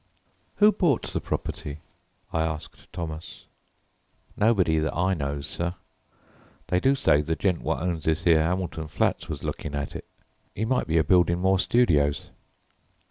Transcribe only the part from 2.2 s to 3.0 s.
I asked